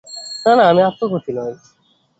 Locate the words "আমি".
0.69-0.81